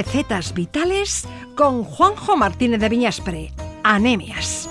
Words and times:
Recetas 0.00 0.54
vitales 0.54 1.28
con 1.54 1.84
Juanjo 1.84 2.34
Martínez 2.34 2.80
de 2.80 2.88
Viñaspre. 2.88 3.52
Anemias. 3.84 4.66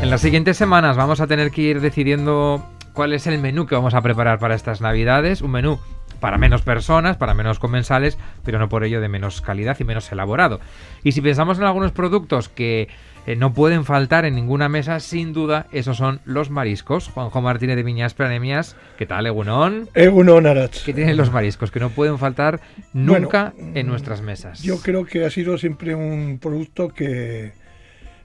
En 0.00 0.10
las 0.10 0.20
siguientes 0.20 0.56
semanas 0.56 0.96
vamos 0.96 1.20
a 1.20 1.26
tener 1.26 1.50
que 1.50 1.62
ir 1.62 1.80
decidiendo 1.80 2.64
cuál 2.92 3.12
es 3.12 3.26
el 3.26 3.40
menú 3.40 3.66
que 3.66 3.74
vamos 3.74 3.94
a 3.94 4.00
preparar 4.00 4.38
para 4.38 4.54
estas 4.54 4.80
navidades. 4.80 5.42
Un 5.42 5.50
menú 5.50 5.80
para 6.20 6.38
menos 6.38 6.62
personas, 6.62 7.16
para 7.16 7.34
menos 7.34 7.58
comensales, 7.58 8.16
pero 8.44 8.60
no 8.60 8.68
por 8.68 8.84
ello 8.84 9.00
de 9.00 9.08
menos 9.08 9.40
calidad 9.40 9.76
y 9.80 9.82
menos 9.82 10.12
elaborado. 10.12 10.60
Y 11.02 11.10
si 11.10 11.20
pensamos 11.20 11.58
en 11.58 11.64
algunos 11.64 11.90
productos 11.90 12.48
que 12.48 12.86
eh, 13.26 13.36
no 13.36 13.52
pueden 13.52 13.84
faltar 13.84 14.24
en 14.24 14.34
ninguna 14.34 14.68
mesa, 14.68 15.00
sin 15.00 15.32
duda, 15.32 15.66
esos 15.72 15.96
son 15.96 16.20
los 16.24 16.50
mariscos. 16.50 17.08
Juanjo 17.08 17.40
Martínez 17.40 17.76
de 17.76 17.82
Viñas 17.82 18.14
Pranemias, 18.14 18.76
¿qué 18.98 19.06
tal, 19.06 19.26
Egunon? 19.26 19.88
Egunon, 19.94 20.46
Arach. 20.46 20.84
¿Qué 20.84 20.94
tienen 20.94 21.16
los 21.16 21.30
mariscos 21.30 21.70
que 21.70 21.80
no 21.80 21.90
pueden 21.90 22.18
faltar 22.18 22.60
nunca 22.92 23.52
en 23.74 23.86
nuestras 23.86 24.22
mesas? 24.22 24.62
Yo 24.62 24.78
creo 24.80 25.04
que 25.04 25.24
ha 25.24 25.30
sido 25.30 25.58
siempre 25.58 25.94
un 25.94 26.38
producto 26.40 26.88
que, 26.88 27.52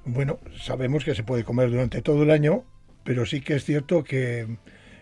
bueno, 0.05 0.39
sabemos 0.57 1.03
que 1.03 1.15
se 1.15 1.23
puede 1.23 1.43
comer 1.43 1.69
durante 1.69 2.01
todo 2.01 2.23
el 2.23 2.31
año, 2.31 2.63
pero 3.03 3.25
sí 3.25 3.41
que 3.41 3.55
es 3.55 3.65
cierto 3.65 4.03
que 4.03 4.47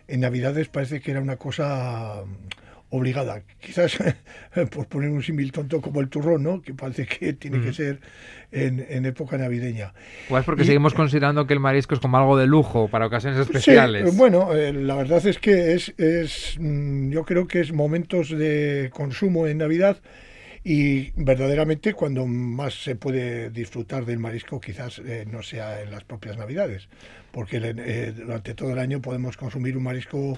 en 0.08 0.20
Navidades 0.20 0.67
parece 0.70 1.02
que 1.02 1.12
era 1.12 1.22
una 1.22 1.38
cosa 1.38 2.23
obligada. 2.93 3.41
Quizás 3.59 3.97
por 4.71 4.88
poner 4.88 5.09
un 5.09 5.23
símil 5.23 5.52
tonto 5.52 5.81
como 5.81 5.99
el 5.99 6.09
turrón, 6.09 6.43
¿no? 6.43 6.61
que 6.61 6.73
parece 6.73 7.07
que 7.07 7.33
tiene 7.33 7.59
que 7.59 7.73
ser 7.73 7.99
en, 8.52 9.05
época 9.05 9.35
navideña. 9.35 9.93
Pues 10.29 10.45
porque 10.45 10.63
seguimos 10.63 10.93
considerando 10.93 11.47
que 11.47 11.53
el 11.53 11.59
marisco 11.59 11.95
es 11.95 11.99
como 11.99 12.17
algo 12.17 12.38
de 12.38 12.45
lujo 12.45 12.88
para 12.88 13.07
ocasiones 13.07 13.39
especiales. 13.39 14.16
bueno, 14.16 14.53
eh, 14.53 14.71
la 14.71 14.95
verdad 14.95 15.25
es 15.25 15.39
que 15.39 15.73
es, 15.73 15.93
es, 15.97 16.55
mm, 16.59 17.09
yo 17.09 17.25
creo 17.25 17.47
que 17.47 17.61
es 17.61 17.73
momentos 17.73 18.29
de 18.29 18.91
consumo 18.94 19.47
en 19.47 19.57
Navidad 19.57 19.97
y 20.63 21.11
verdaderamente 21.16 21.94
cuando 21.94 22.28
más 22.28 22.75
se 22.83 22.95
puede 22.95 23.50
disfrutar 23.50 24.05
del 24.05 24.19
marisco 24.19 24.61
quizás 24.61 25.00
eh, 25.00 25.25
no 25.30 25.41
sea 25.41 25.81
en 25.81 25.89
las 25.89 26.03
propias 26.03 26.38
Navidades, 26.38 26.88
porque 27.31 27.59
eh, 27.59 28.13
durante 28.16 28.53
todo 28.53 28.72
el 28.72 28.80
año 28.80 29.02
podemos 29.02 29.35
consumir 29.35 29.75
un 29.75 29.83
marisco 29.83 30.38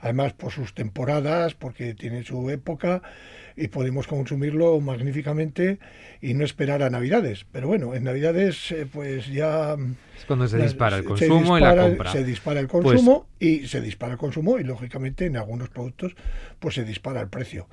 además 0.00 0.32
por 0.32 0.52
sus 0.52 0.74
temporadas, 0.74 1.54
porque 1.54 1.94
tiene 1.94 2.22
su 2.24 2.50
época 2.50 3.02
y 3.56 3.68
podemos 3.68 4.06
consumirlo 4.06 4.78
magníficamente 4.80 5.78
y 6.20 6.34
no 6.34 6.44
esperar 6.44 6.82
a 6.82 6.90
Navidades. 6.90 7.46
Pero 7.52 7.68
bueno, 7.68 7.94
en 7.94 8.04
Navidades 8.04 8.70
eh, 8.72 8.86
pues 8.90 9.28
ya... 9.28 9.76
Es 10.16 10.24
cuando 10.26 10.46
se 10.46 10.58
dispara 10.58 10.98
el 10.98 11.04
consumo 11.04 11.56
y 11.58 11.60
la 11.60 11.76
compra. 11.76 12.12
Se 12.12 12.24
dispara 12.24 12.60
el 12.60 12.68
pues 12.68 12.84
consumo 12.84 13.26
y 13.38 13.66
se 13.66 13.80
dispara 13.80 14.12
el 14.12 14.18
consumo 14.18 14.58
y 14.58 14.64
lógicamente 14.64 15.26
en 15.26 15.36
algunos 15.36 15.68
productos 15.68 16.14
pues 16.58 16.74
se 16.74 16.84
dispara 16.84 17.20
el 17.20 17.28
precio. 17.28 17.66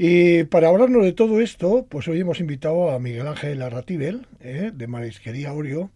Y 0.00 0.44
para 0.44 0.68
hablarnos 0.68 1.02
de 1.02 1.12
todo 1.12 1.40
esto, 1.40 1.84
pues 1.88 2.06
hoy 2.06 2.20
hemos 2.20 2.38
invitado 2.38 2.90
a 2.92 3.00
Miguel 3.00 3.26
Ángel 3.26 3.60
Arratibel, 3.60 4.28
eh, 4.40 4.70
de 4.72 4.86
Marisquería 4.86 5.52
Orio, 5.52 5.90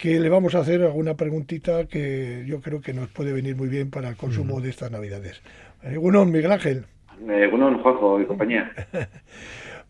que 0.00 0.18
le 0.18 0.30
vamos 0.30 0.54
a 0.54 0.60
hacer 0.60 0.80
alguna 0.80 1.14
preguntita 1.14 1.86
que 1.86 2.44
yo 2.46 2.62
creo 2.62 2.80
que 2.80 2.94
nos 2.94 3.08
puede 3.08 3.34
venir 3.34 3.54
muy 3.54 3.68
bien 3.68 3.90
para 3.90 4.08
el 4.08 4.16
consumo 4.16 4.62
de 4.62 4.70
estas 4.70 4.90
Navidades. 4.90 5.42
Eh, 5.82 5.98
Miguel 5.98 6.52
Ángel. 6.52 6.86
Eh, 7.28 7.50
Juanjo 7.50 8.18
y 8.18 8.24
compañía. 8.24 8.72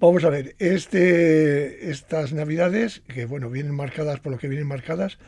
vamos 0.01 0.25
a 0.25 0.31
ver, 0.31 0.57
este, 0.59 1.91
estas 1.91 2.33
Navidades, 2.33 3.05
que 3.07 3.25
bueno, 3.25 3.51
vienen 3.51 3.73
marcadas 3.73 4.19
por 4.19 4.33
lo 4.33 4.39
que 4.39 4.49
vienen 4.49 4.67
marcadas, 4.67 5.21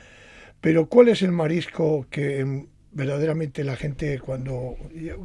pero 0.61 0.87
¿cuál 0.87 1.09
es 1.09 1.23
el 1.23 1.31
marisco 1.31 2.07
que 2.11 2.67
verdaderamente 2.91 3.63
la 3.63 3.77
gente 3.77 4.19
cuando, 4.19 4.75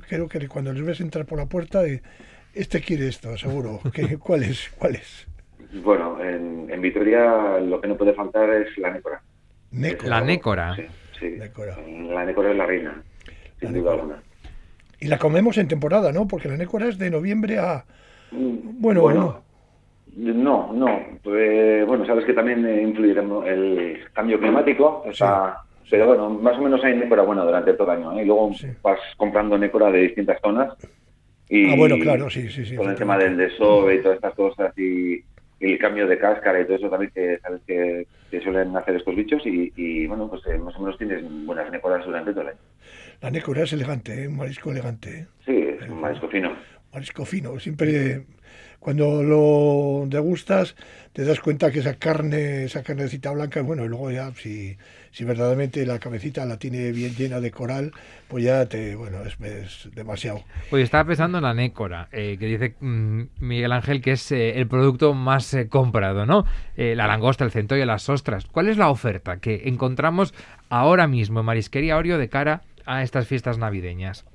creo 0.07 0.27
que 0.27 0.47
cuando 0.47 0.71
les 0.71 0.85
ves 0.85 1.01
entrar 1.01 1.25
por 1.25 1.39
la 1.39 1.47
puerta, 1.47 1.81
este 2.53 2.81
quiere 2.81 3.07
esto, 3.07 3.35
seguro, 3.37 3.79
¿cuál 4.19 4.43
es? 4.43 4.69
¿Cuál 4.77 4.95
es? 4.95 5.27
Bueno, 5.83 6.23
en, 6.23 6.69
en 6.69 6.79
Vitoria 6.79 7.57
lo 7.59 7.81
que 7.81 7.87
no 7.87 7.97
puede 7.97 8.13
faltar 8.13 8.51
es 8.51 8.77
la 8.77 8.91
nécora. 8.91 9.23
La 10.03 10.21
nécora. 10.21 10.75
Sí, 10.75 10.83
sí. 11.19 11.37
La 11.37 12.25
nécora 12.25 12.51
es 12.51 12.57
la 12.57 12.65
reina, 12.65 13.01
sin 13.59 13.73
duda 13.73 13.93
alguna. 13.93 14.21
Y 14.99 15.07
la 15.07 15.17
comemos 15.17 15.57
en 15.57 15.67
temporada, 15.67 16.11
¿no? 16.11 16.27
Porque 16.27 16.47
la 16.47 16.57
nécora 16.57 16.87
es 16.87 16.97
de 16.97 17.09
noviembre 17.11 17.59
a... 17.59 17.85
Mm, 18.31 18.81
bueno, 18.81 19.01
bueno 19.01 19.43
no. 20.15 20.73
No, 20.73 20.99
Pues, 21.23 21.85
bueno, 21.85 22.05
sabes 22.05 22.25
que 22.25 22.33
también 22.33 22.67
influye 22.81 23.11
el 23.11 23.99
cambio 24.13 24.39
climático, 24.39 25.03
o 25.07 25.13
sea, 25.13 25.57
pero 25.89 26.07
bueno, 26.07 26.29
más 26.31 26.57
o 26.57 26.61
menos 26.61 26.83
hay 26.83 26.97
nécora 26.97 27.21
buena 27.21 27.43
durante 27.43 27.73
todo 27.73 27.91
el 27.91 27.99
año, 27.99 28.17
¿eh? 28.17 28.23
y 28.23 28.25
luego 28.25 28.51
vas 28.81 28.99
comprando 29.15 29.57
nécora 29.57 29.91
de 29.91 29.99
distintas 29.99 30.39
zonas. 30.41 30.73
Y 31.49 31.71
ah, 31.71 31.75
bueno, 31.77 31.95
claro, 32.01 32.29
sí, 32.29 32.49
sí, 32.49 32.65
sí. 32.65 32.75
Con 32.75 32.89
el 32.89 32.95
tema 32.95 33.17
del 33.17 33.37
desove 33.37 33.95
y 33.95 34.01
todas 34.01 34.15
estas 34.15 34.33
cosas 34.33 34.77
y 34.77 35.23
el 35.59 35.77
cambio 35.79 36.07
de 36.07 36.17
cáscara 36.17 36.61
y 36.61 36.65
todo 36.65 36.75
eso 36.77 36.89
también 36.89 37.11
que 37.13 37.39
sabes 37.39 37.61
que, 37.65 38.07
suelen 38.43 38.75
hacer 38.75 38.95
estos 38.95 39.15
bichos 39.15 39.41
y, 39.45 40.05
bueno, 40.05 40.29
pues 40.29 40.45
eh, 40.47 40.57
más 40.57 40.75
o 40.75 40.79
menos 40.79 40.97
tienes 40.97 41.23
buenas 41.45 41.71
nécoras 41.71 42.05
durante 42.05 42.31
todo 42.31 42.41
el 42.41 42.49
año. 42.49 42.59
La 43.21 43.31
nécora 43.31 43.63
es 43.63 43.73
elegante, 43.73 44.23
¿eh? 44.23 44.27
un 44.27 44.37
marisco 44.37 44.71
elegante. 44.71 45.09
¿eh? 45.09 45.27
Sí, 45.45 45.67
es 45.81 45.89
un 45.89 46.01
marisco 46.01 46.27
fino. 46.27 46.55
Marisco 46.91 47.25
fino, 47.25 47.59
siempre 47.59 48.25
cuando 48.79 49.23
lo 49.23 50.05
degustas 50.07 50.75
te 51.13 51.25
das 51.25 51.39
cuenta 51.39 51.71
que 51.71 51.79
esa 51.79 51.95
carne, 51.95 52.65
esa 52.65 52.83
carnecita 52.83 53.31
blanca, 53.31 53.61
bueno, 53.61 53.83
y 53.83 53.87
luego 53.89 54.11
ya 54.11 54.31
si, 54.35 54.77
si 55.11 55.25
verdaderamente 55.25 55.85
la 55.85 55.97
cabecita 55.99 56.45
la 56.45 56.57
tiene 56.57 56.91
bien 56.91 57.15
llena 57.15 57.39
de 57.39 57.49
coral, 57.49 57.91
pues 58.27 58.43
ya 58.43 58.67
te, 58.67 58.95
bueno, 58.95 59.17
es, 59.23 59.89
demasiado. 59.95 60.43
Pues 60.69 60.83
estaba 60.83 61.05
pensando 61.05 61.39
en 61.39 61.45
la 61.45 61.55
nécora, 61.55 62.07
eh, 62.11 62.37
que 62.39 62.45
dice 62.45 62.75
mm, 62.79 63.23
Miguel 63.39 63.71
Ángel 63.71 64.01
que 64.01 64.11
es 64.11 64.31
eh, 64.31 64.59
el 64.59 64.67
producto 64.67 65.13
más 65.15 65.53
eh, 65.53 65.67
comprado, 65.67 66.25
¿no? 66.25 66.45
la 66.75 67.07
langosta, 67.07 67.43
el 67.43 67.51
centollo, 67.51 67.85
las 67.85 68.07
ostras. 68.07 68.45
¿Cuál 68.45 68.69
es 68.69 68.77
la 68.77 68.89
oferta 68.89 69.37
que 69.37 69.63
encontramos 69.65 70.33
ahora 70.69 71.07
mismo 71.07 71.39
en 71.39 71.47
Marisquería 71.47 71.97
Orio 71.97 72.19
de 72.19 72.29
cara 72.29 72.61
a 72.85 73.01
estas 73.01 73.27
fiestas 73.27 73.57
navideñas? 73.57 74.25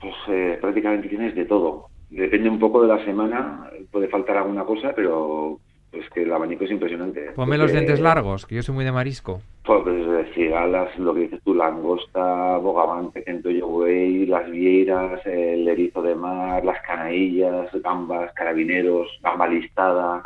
Pues 0.00 0.60
prácticamente 0.60 1.08
tienes 1.08 1.34
de 1.34 1.44
todo 1.44 1.88
Depende 2.10 2.48
un 2.48 2.58
poco 2.58 2.82
de 2.82 2.88
la 2.88 3.04
semana, 3.04 3.70
puede 3.90 4.08
faltar 4.08 4.38
alguna 4.38 4.64
cosa, 4.64 4.92
pero 4.96 5.58
pues 5.90 6.08
que 6.10 6.22
el 6.22 6.32
abanico 6.32 6.64
es 6.64 6.70
impresionante. 6.70 7.26
¿eh? 7.26 7.30
Ponme 7.34 7.58
los 7.58 7.70
dientes 7.70 8.00
largos, 8.00 8.46
que 8.46 8.54
yo 8.54 8.62
soy 8.62 8.74
muy 8.74 8.84
de 8.84 8.92
marisco. 8.92 9.40
Pues, 9.64 9.82
pues 9.82 10.06
decir, 10.06 10.54
alas, 10.54 10.98
lo 10.98 11.14
que 11.14 11.20
dices 11.20 11.40
tú, 11.44 11.54
langosta, 11.54 12.56
bogavante, 12.58 13.22
centollo 13.24 13.66
güey, 13.66 14.24
las 14.26 14.50
vieiras, 14.50 15.24
el 15.26 15.68
erizo 15.68 16.00
de 16.02 16.14
mar, 16.14 16.64
las 16.64 16.80
canaillas, 16.82 17.70
gambas, 17.82 18.32
carabineros, 18.32 19.08
gamba 19.22 19.46
listada, 19.46 20.22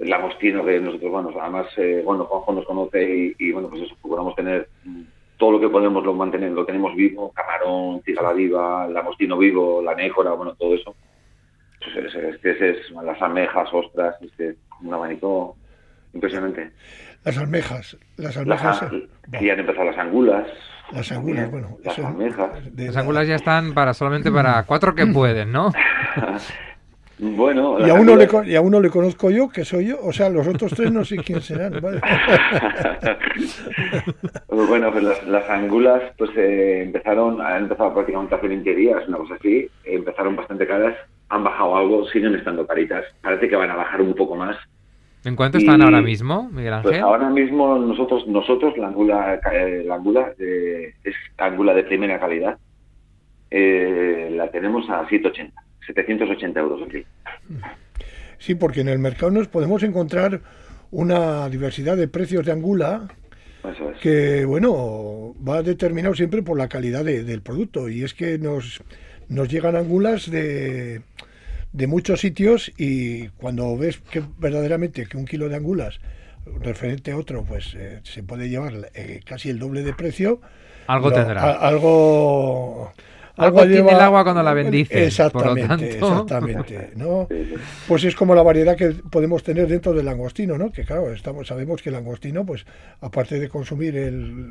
el 0.00 0.10
langostino 0.10 0.64
que 0.64 0.80
nosotros, 0.80 1.10
bueno, 1.12 1.30
además, 1.40 1.66
eh, 1.76 2.02
bueno, 2.04 2.24
Juanjo 2.24 2.52
nos 2.54 2.66
conoce 2.66 3.34
y, 3.38 3.52
bueno, 3.52 3.68
pues 3.68 3.82
eso, 3.82 3.96
procuramos 4.00 4.34
tener 4.34 4.68
todo 5.38 5.52
lo 5.52 5.60
que 5.60 5.68
podemos 5.68 6.04
lo 6.04 6.12
mantener, 6.14 6.50
lo 6.50 6.66
tenemos 6.66 6.94
vivo, 6.94 7.32
camarón, 7.32 8.02
la 8.06 8.32
viva, 8.32 8.86
el 8.86 8.94
langostino 8.94 9.38
vivo, 9.38 9.80
la 9.80 9.94
nécora, 9.94 10.32
bueno, 10.32 10.54
todo 10.54 10.74
eso. 10.74 10.94
Pues 11.78 12.14
es, 12.14 12.38
que 12.38 12.50
es, 12.50 12.90
las 12.90 13.22
almejas, 13.22 13.68
ostras, 13.72 14.16
es 14.20 14.32
que 14.32 14.54
un 14.82 14.92
abanico 14.92 15.56
impresionante. 16.12 16.72
Las 17.24 17.38
almejas, 17.38 17.96
las 18.16 18.36
almejas. 18.36 18.82
Las, 18.82 19.42
ya 19.42 19.52
han 19.52 19.60
empezado 19.60 19.84
las 19.84 19.98
angulas. 19.98 20.48
Las 20.90 21.12
angulas, 21.12 21.50
bueno. 21.50 21.78
Las 21.84 21.98
almejas. 21.98 22.50
las 22.74 22.96
angulas 22.96 23.28
ya 23.28 23.36
están 23.36 23.74
para 23.74 23.94
solamente 23.94 24.32
para 24.32 24.64
cuatro 24.64 24.94
que 24.94 25.06
pueden, 25.14 25.52
¿no? 25.52 25.70
Bueno, 27.20 27.84
y 27.84 27.90
a, 27.90 27.94
uno 27.94 28.14
le, 28.14 28.28
y 28.46 28.54
a 28.54 28.60
uno 28.60 28.80
le 28.80 28.90
conozco 28.90 29.28
yo, 29.30 29.48
que 29.48 29.64
soy 29.64 29.88
yo, 29.88 29.98
o 30.00 30.12
sea, 30.12 30.28
los 30.28 30.46
otros 30.46 30.72
tres 30.72 30.92
no 30.92 31.04
sé 31.04 31.16
quién 31.16 31.40
serán. 31.40 31.72
bueno, 34.48 34.92
pues 34.92 35.26
las, 35.26 35.50
angulas 35.50 36.00
pues 36.16 36.30
eh, 36.36 36.82
empezaron, 36.84 37.40
han 37.40 37.64
empezado 37.64 37.92
prácticamente 37.92 38.36
hace 38.36 38.46
20 38.46 38.72
días, 38.72 39.08
una 39.08 39.18
cosa 39.18 39.34
así, 39.34 39.68
empezaron 39.84 40.36
bastante 40.36 40.64
caras, 40.64 40.94
han 41.28 41.42
bajado 41.42 41.76
algo, 41.76 42.08
siguen 42.08 42.36
estando 42.36 42.64
caritas, 42.64 43.04
parece 43.20 43.48
que 43.48 43.56
van 43.56 43.70
a 43.70 43.76
bajar 43.76 44.00
un 44.00 44.14
poco 44.14 44.36
más. 44.36 44.56
¿En 45.24 45.34
cuánto 45.34 45.58
están 45.58 45.82
ahora 45.82 46.00
mismo, 46.00 46.48
Miguel 46.52 46.74
Ángel? 46.74 46.92
Pues 46.92 47.02
ahora 47.02 47.30
mismo 47.30 47.78
nosotros, 47.78 48.28
nosotros 48.28 48.78
la 48.78 48.86
angula, 48.86 49.40
eh, 49.52 49.82
la 49.84 49.96
angula 49.96 50.34
eh, 50.38 50.94
es 51.02 51.16
angula 51.36 51.74
de 51.74 51.82
primera 51.82 52.20
calidad, 52.20 52.58
la 53.50 54.50
tenemos 54.52 54.88
a 54.88 55.00
780. 55.08 55.67
780 55.88 56.60
euros 56.60 56.80
aquí. 56.86 57.04
Sí, 58.38 58.54
porque 58.54 58.82
en 58.82 58.88
el 58.88 58.98
mercado 58.98 59.32
nos 59.32 59.48
podemos 59.48 59.82
encontrar 59.82 60.40
una 60.90 61.48
diversidad 61.48 61.96
de 61.96 62.08
precios 62.08 62.46
de 62.46 62.52
angula 62.52 63.08
que, 64.00 64.44
bueno, 64.44 65.34
va 65.46 65.62
determinado 65.62 66.14
siempre 66.14 66.42
por 66.42 66.56
la 66.56 66.68
calidad 66.68 67.04
del 67.04 67.42
producto. 67.42 67.88
Y 67.88 68.04
es 68.04 68.14
que 68.14 68.38
nos, 68.38 68.82
nos 69.28 69.48
llegan 69.48 69.76
angulas 69.76 70.30
de, 70.30 71.02
de 71.72 71.86
muchos 71.86 72.20
sitios 72.20 72.72
y 72.78 73.28
cuando 73.30 73.76
ves 73.76 73.98
que 73.98 74.22
verdaderamente 74.38 75.06
que 75.06 75.16
un 75.16 75.24
kilo 75.24 75.48
de 75.48 75.56
angulas 75.56 76.00
referente 76.60 77.12
a 77.12 77.16
otro, 77.16 77.44
pues 77.44 77.74
eh, 77.74 78.00
se 78.04 78.22
puede 78.22 78.48
llevar 78.48 78.90
eh, 78.94 79.20
casi 79.24 79.50
el 79.50 79.58
doble 79.58 79.82
de 79.82 79.92
precio. 79.92 80.40
Algo 80.86 81.12
tendrá. 81.12 81.52
algo 81.52 82.92
Algo 83.38 83.66
tiene 83.66 83.90
el 83.90 84.00
agua 84.00 84.24
cuando 84.24 84.42
la 84.42 84.52
bendice. 84.52 85.06
Exactamente, 85.06 85.90
exactamente. 85.90 86.90
¿no? 86.96 87.28
Pues 87.88 88.04
es 88.04 88.14
como 88.14 88.34
la 88.34 88.42
variedad 88.42 88.76
que 88.76 88.90
podemos 89.10 89.42
tener 89.42 89.68
dentro 89.68 89.92
del 89.92 90.04
langostino, 90.04 90.58
¿no? 90.58 90.70
Que 90.70 90.84
claro, 90.84 91.12
estamos, 91.12 91.46
sabemos 91.46 91.80
que 91.82 91.88
el 91.88 91.94
langostino, 91.94 92.44
pues 92.44 92.66
aparte 93.00 93.38
de 93.38 93.48
consumir 93.48 93.96
el, 93.96 94.50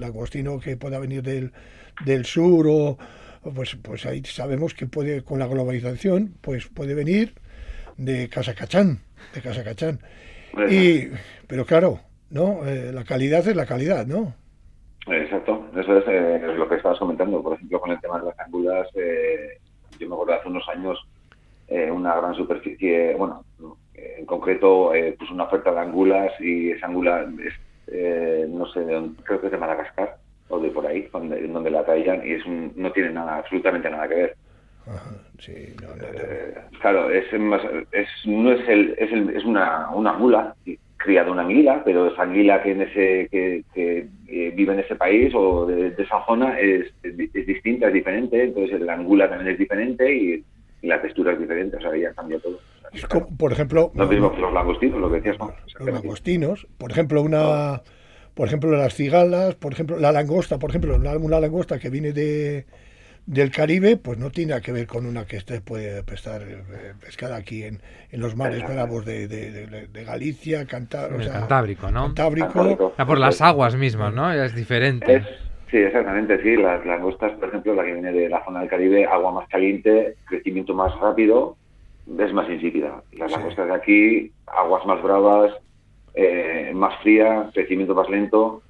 langostino 0.00 0.58
que 0.58 0.76
pueda 0.76 0.98
venir 0.98 1.22
del, 1.22 1.52
del 2.04 2.24
sur 2.24 2.66
o 2.68 2.98
pues, 3.54 3.76
pues 3.76 4.06
ahí 4.06 4.22
sabemos 4.24 4.74
que 4.74 4.86
puede, 4.86 5.22
con 5.22 5.38
la 5.38 5.46
globalización, 5.46 6.34
pues 6.40 6.66
puede 6.68 6.94
venir 6.94 7.34
de 7.96 8.28
Casacachán, 8.28 9.00
de 9.34 9.40
Casacachán. 9.40 10.00
Y, 10.70 11.08
pero 11.46 11.64
claro, 11.64 12.00
¿no? 12.30 12.66
Eh, 12.66 12.92
la 12.92 13.04
calidad 13.04 13.46
es 13.46 13.56
la 13.56 13.66
calidad, 13.66 14.06
¿no? 14.06 14.34
Exacto, 15.06 15.61
eso 15.76 15.98
es 15.98 16.04
eh, 16.08 16.54
lo 16.56 16.68
que 16.68 16.76
estabas 16.76 16.98
comentando. 16.98 17.42
Por 17.42 17.54
ejemplo, 17.54 17.80
con 17.80 17.90
el 17.90 18.00
tema 18.00 18.18
de 18.18 18.26
las 18.26 18.38
angulas, 18.40 18.88
eh, 18.94 19.58
yo 19.98 20.08
me 20.08 20.14
acuerdo 20.14 20.34
hace 20.34 20.48
unos 20.48 20.68
años 20.68 20.98
una 21.90 22.14
gran 22.16 22.34
superficie, 22.34 23.14
bueno, 23.14 23.46
en 23.94 24.26
concreto 24.26 24.92
puso 25.18 25.32
una 25.32 25.44
oferta 25.44 25.72
de 25.72 25.80
angulas 25.80 26.30
y 26.38 26.70
esa 26.70 26.84
angula, 26.84 27.26
no 27.26 28.66
sé, 28.66 28.84
creo 29.24 29.40
que 29.40 29.46
es 29.46 29.52
de 29.52 29.56
Madagascar 29.56 30.18
o 30.50 30.60
de 30.60 30.68
por 30.68 30.86
ahí, 30.86 31.08
donde, 31.10 31.48
donde 31.48 31.70
la 31.70 31.82
traían 31.82 32.26
y 32.26 32.32
es 32.32 32.46
no 32.46 32.92
tiene 32.92 33.12
nada, 33.12 33.38
absolutamente 33.38 33.88
nada 33.88 34.06
que 34.06 34.14
ver. 34.14 34.36
claro, 36.80 37.08
es, 37.08 37.24
es, 37.32 38.08
no 38.26 38.52
es, 38.52 38.68
el, 38.68 38.94
es, 38.98 39.10
el, 39.10 39.30
es 39.34 39.44
una, 39.46 39.88
una 39.92 40.12
mula 40.12 40.54
criada 41.02 41.30
una 41.30 41.42
anguila, 41.42 41.82
pero 41.84 42.06
esa 42.06 42.22
anguila 42.22 42.62
que, 42.62 42.70
en 42.70 42.82
ese, 42.82 43.28
que, 43.30 44.06
eh, 44.34 44.50
vive 44.54 44.72
en 44.72 44.80
ese 44.80 44.96
país 44.96 45.30
o 45.34 45.66
de, 45.66 45.94
esa 45.98 46.24
zona 46.24 46.58
es, 46.58 46.90
es, 47.02 47.16
distinta, 47.16 47.88
es 47.88 47.92
diferente, 47.92 48.42
entonces 48.42 48.80
la 48.80 48.94
angula 48.94 49.28
también 49.28 49.52
es 49.52 49.58
diferente 49.58 50.10
y, 50.10 50.44
la 50.82 51.00
textura 51.00 51.32
es 51.32 51.38
diferente, 51.38 51.76
o 51.76 51.80
sea, 51.80 51.96
ya 51.96 52.12
cambia 52.12 52.40
todo. 52.40 52.58
por 53.38 53.52
ejemplo, 53.52 53.92
lo 53.94 54.06
mismo 54.08 54.34
que 54.34 54.40
los 54.40 54.52
langostinos, 54.52 55.00
lo 55.00 55.08
que 55.10 55.20
decías. 55.20 55.36
Los 55.78 55.86
langostinos, 55.86 56.66
por 56.76 56.90
ejemplo, 56.90 57.22
una, 57.22 57.82
por 58.34 58.48
ejemplo, 58.48 58.72
las 58.72 58.92
cigalas, 58.92 59.54
por 59.54 59.74
ejemplo, 59.74 60.00
la 60.00 60.10
langosta, 60.10 60.58
por 60.58 60.70
ejemplo, 60.70 60.96
una 60.96 61.38
langosta 61.38 61.78
que 61.78 61.88
viene 61.88 62.12
de, 62.12 62.64
del 63.26 63.50
Caribe, 63.50 63.96
pues 63.96 64.18
no 64.18 64.30
tiene 64.30 64.60
que 64.60 64.72
ver 64.72 64.86
con 64.86 65.06
una 65.06 65.24
que 65.26 65.36
esté 65.36 65.60
puede 65.60 66.00
estar 66.12 66.42
eh, 66.42 66.94
pescada 67.00 67.36
aquí 67.36 67.62
en, 67.62 67.80
en 68.10 68.20
los 68.20 68.36
mares 68.36 68.62
bravos 68.64 69.04
de, 69.04 69.28
de, 69.28 70.04
Galicia, 70.04 70.66
Cantábrico, 70.66 71.90
¿no? 71.90 72.06
Cantábrico. 72.06 72.92
Ah, 72.96 73.06
por 73.06 73.18
las 73.18 73.40
aguas 73.40 73.76
mismas, 73.76 74.12
¿no? 74.12 74.32
Es 74.32 74.54
diferente. 74.54 75.24
sí, 75.70 75.78
exactamente, 75.78 76.42
sí. 76.42 76.56
Las 76.56 76.84
langostas, 76.84 77.32
por 77.32 77.48
ejemplo, 77.48 77.74
la 77.74 77.84
que 77.84 77.92
viene 77.92 78.12
de 78.12 78.28
la 78.28 78.44
zona 78.44 78.60
del 78.60 78.68
Caribe, 78.68 79.06
agua 79.06 79.32
más 79.32 79.48
caliente, 79.48 80.16
crecimiento 80.26 80.74
más 80.74 80.94
rápido, 80.98 81.56
es 82.18 82.32
más 82.32 82.48
insípida. 82.50 83.02
Las 83.12 83.30
langostas 83.30 83.68
de 83.68 83.74
aquí, 83.74 84.32
aguas 84.46 84.84
más 84.84 85.00
bravas, 85.02 85.52
eh, 86.14 86.72
más 86.74 87.00
fría, 87.02 87.50
crecimiento 87.54 87.94
más 87.94 88.10
lento, 88.10 88.62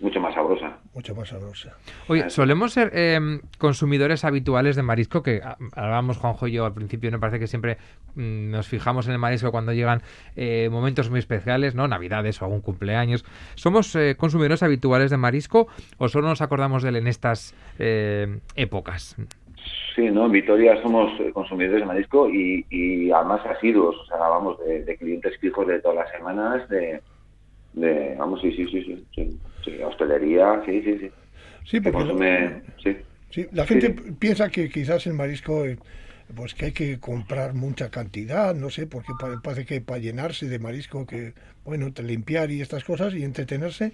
mucho 0.00 0.20
más 0.20 0.34
sabrosa. 0.34 0.78
Mucho 0.92 1.14
más 1.14 1.28
sabrosa. 1.28 1.76
Oye, 2.08 2.28
solemos 2.30 2.72
ser 2.72 2.90
em, 2.94 3.40
consumidores 3.58 4.24
habituales 4.24 4.76
de 4.76 4.82
marisco, 4.82 5.22
que 5.22 5.40
hablábamos 5.74 6.18
Juanjo 6.18 6.46
y 6.48 6.52
yo 6.52 6.66
al 6.66 6.74
principio, 6.74 7.10
me 7.10 7.18
parece 7.18 7.38
que 7.38 7.46
siempre 7.46 7.78
mm, 8.14 8.50
nos 8.50 8.68
fijamos 8.68 9.06
en 9.06 9.12
el 9.12 9.18
marisco 9.18 9.50
cuando 9.50 9.72
llegan 9.72 10.02
eh, 10.36 10.68
momentos 10.70 11.10
muy 11.10 11.20
especiales, 11.20 11.74
¿no? 11.74 11.86
Navidades 11.88 12.40
o 12.42 12.44
algún 12.44 12.60
cumpleaños. 12.60 13.24
¿Somos 13.54 13.94
eh, 13.96 14.16
consumidores 14.16 14.62
habituales 14.62 15.10
de 15.10 15.16
marisco 15.16 15.68
o 15.98 16.08
solo 16.08 16.28
nos 16.28 16.42
acordamos 16.42 16.82
de 16.82 16.88
él 16.88 16.96
en 16.96 17.06
estas 17.06 17.54
eh, 17.78 18.40
épocas? 18.56 19.16
Sí, 19.94 20.10
¿no? 20.10 20.26
En 20.26 20.32
Vitoria 20.32 20.80
somos 20.82 21.12
consumidores 21.32 21.80
de 21.80 21.86
marisco 21.86 22.28
y, 22.28 23.10
además 23.10 23.40
asiduos, 23.46 23.96
o 23.96 24.06
sea, 24.06 24.18
vamos, 24.18 24.58
de, 24.66 24.84
de 24.84 24.96
clientes 24.96 25.38
fijos 25.38 25.66
de 25.66 25.80
todas 25.80 25.96
las 25.96 26.10
semanas, 26.10 26.68
de 26.68 27.00
de, 27.74 28.14
vamos, 28.18 28.40
sí, 28.40 28.52
sí, 28.52 28.66
sí, 28.66 29.06
sí, 29.14 29.40
sí, 29.64 29.82
hostelería, 29.82 30.62
sí, 30.64 30.82
sí, 30.82 30.98
sí. 30.98 31.10
Sí, 31.64 31.80
porque 31.80 32.62
sí. 33.30 33.46
la 33.52 33.66
gente 33.66 33.90
piensa 34.18 34.50
que 34.50 34.68
quizás 34.68 35.06
el 35.06 35.14
marisco, 35.14 35.64
eh, 35.64 35.78
pues 36.34 36.54
que 36.54 36.66
hay 36.66 36.72
que 36.72 37.00
comprar 37.00 37.54
mucha 37.54 37.90
cantidad, 37.90 38.54
no 38.54 38.70
sé, 38.70 38.86
porque 38.86 39.12
parece 39.42 39.64
que 39.64 39.80
para 39.80 39.98
llenarse 39.98 40.46
de 40.46 40.58
marisco, 40.58 41.06
que, 41.06 41.32
bueno, 41.64 41.90
limpiar 42.02 42.50
y 42.50 42.60
estas 42.60 42.84
cosas 42.84 43.14
y 43.14 43.24
entretenerse, 43.24 43.92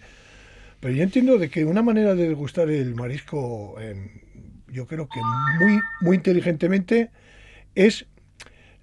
pero 0.81 0.95
yo 0.95 1.03
entiendo 1.03 1.39
de 1.39 1.49
que 1.49 1.65
una 1.65 1.83
manera 1.83 2.15
de 2.15 2.29
degustar 2.29 2.71
el 2.71 2.95
marisco, 2.95 3.77
yo 4.69 4.87
creo 4.87 5.09
que 5.09 5.21
muy, 5.61 5.79
muy 6.01 6.17
inteligentemente, 6.17 7.11
es 7.75 8.07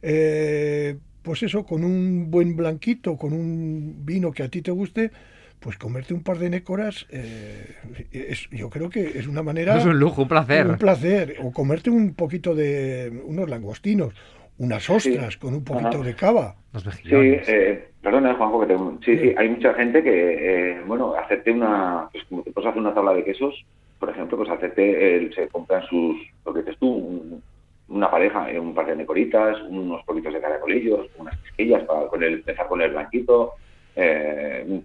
eh, 0.02 0.98
pues 1.28 1.44
eso, 1.44 1.66
con 1.66 1.84
un 1.84 2.32
buen 2.32 2.56
blanquito, 2.56 3.18
con 3.18 3.34
un 3.34 4.06
vino 4.06 4.32
que 4.32 4.44
a 4.44 4.48
ti 4.48 4.62
te 4.62 4.72
guste, 4.72 5.12
pues 5.60 5.78
comerte 5.78 6.14
un 6.14 6.24
par 6.24 6.38
de 6.38 6.50
nécoras, 6.50 7.06
eh, 7.10 7.76
es, 8.14 8.50
yo 8.50 8.70
creo 8.70 8.90
que 8.90 9.02
es 9.20 9.28
una 9.28 9.44
manera... 9.44 9.78
Es 9.78 9.84
un 9.84 10.00
lujo, 10.00 10.22
un 10.22 10.30
placer. 10.30 10.66
Un 10.66 10.78
placer. 10.78 11.36
O 11.44 11.52
comerte 11.52 11.90
un 11.90 12.14
poquito 12.14 12.56
de 12.56 13.12
unos 13.26 13.50
langostinos, 13.50 14.14
unas 14.58 14.90
ostras 14.90 15.36
con 15.36 15.54
un 15.54 15.66
poquito 15.66 16.02
de 16.02 16.16
cava. 16.16 16.56
sí, 17.04 17.12
eh, 17.12 17.90
perdona, 18.02 18.34
Juanjo, 18.36 18.62
que 18.62 18.68
te... 18.68 18.78
sí, 19.04 19.20
sí, 19.22 19.36
hay 19.38 19.50
mucha 19.50 19.74
gente 19.74 20.02
que, 20.02 20.76
eh, 20.76 20.82
bueno, 20.88 21.14
hacerte 21.14 21.52
una... 21.52 22.08
Pues 22.10 22.24
como 22.30 22.44
te 22.44 22.52
puedes 22.52 22.70
hacer 22.70 22.80
una 22.80 22.94
tabla 22.94 23.14
de 23.14 23.26
quesos, 23.26 23.66
por 24.00 24.10
ejemplo, 24.10 24.38
pues 24.38 24.50
hacerte, 24.50 25.18
el, 25.18 25.36
se 25.36 25.50
compran 25.50 25.86
sus, 25.90 26.16
lo 26.46 26.54
que 26.54 26.62
dices 26.62 26.78
tú, 26.80 26.88
un, 26.88 27.44
una 27.90 28.12
pareja, 28.12 28.48
un 28.60 28.74
par 28.74 28.86
de 28.86 28.96
necoritas, 28.96 29.62
unos 29.70 30.04
poquitos 30.04 30.34
de 30.34 30.42
caracolillos, 30.42 31.08
unas 31.18 31.38
pesquillas 31.38 31.84
para 31.84 32.08
con 32.08 32.22
el, 32.24 32.34
empezar 32.36 32.68
con 32.68 32.82
el 32.82 32.92
blanquito. 32.92 33.54
Eh, 33.96 34.82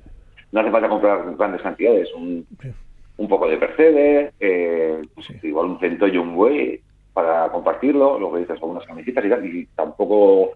no 0.52 0.60
hace 0.60 0.70
falta 0.70 0.88
comprar 0.88 1.34
grandes 1.37 1.62
cantidades, 1.62 2.08
un, 2.14 2.46
un 3.16 3.28
poco 3.28 3.49
de 3.49 3.56
percebe, 3.56 4.32
eh, 4.38 5.02
pues 5.14 5.44
igual 5.44 5.66
un 5.66 5.81
centollo, 5.81 6.22
un 6.22 6.34
buey 6.34 6.81
para 7.12 7.50
compartirlo, 7.50 8.19
lo 8.19 8.32
que 8.32 8.40
dices, 8.40 8.56
algunas 8.56 8.87
camisetas 8.87 9.25
y 9.25 9.28
tal, 9.28 9.46
y 9.46 9.66
tampoco 9.75 10.52